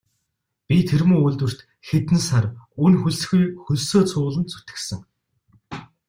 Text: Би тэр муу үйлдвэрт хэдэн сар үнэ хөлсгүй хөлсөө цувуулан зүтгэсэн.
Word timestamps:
Би 0.67 0.77
тэр 0.89 1.03
муу 1.09 1.21
үйлдвэрт 1.25 1.59
хэдэн 1.87 2.19
сар 2.27 2.45
үнэ 2.83 2.97
хөлсгүй 3.01 3.43
хөлсөө 3.63 4.03
цувуулан 4.09 4.45
зүтгэсэн. 4.51 4.99